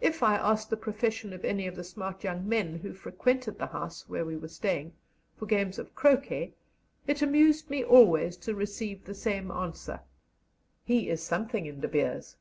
If 0.00 0.22
I 0.22 0.36
asked 0.36 0.70
the 0.70 0.78
profession 0.78 1.34
of 1.34 1.44
any 1.44 1.66
of 1.66 1.76
the 1.76 1.84
smart 1.84 2.24
young 2.24 2.48
men 2.48 2.76
who 2.78 2.94
frequented 2.94 3.58
the 3.58 3.66
house 3.66 4.08
where 4.08 4.24
we 4.24 4.34
were 4.34 4.48
staying, 4.48 4.94
for 5.36 5.44
games 5.44 5.78
of 5.78 5.94
croquet, 5.94 6.54
it 7.06 7.20
amused 7.20 7.68
me 7.68 7.84
always 7.84 8.38
to 8.38 8.54
receive 8.54 9.04
the 9.04 9.12
same 9.14 9.50
answer, 9.50 10.00
"He 10.84 11.10
is 11.10 11.22
something 11.22 11.66
in 11.66 11.80
De 11.80 11.88
Beers." 11.88 12.38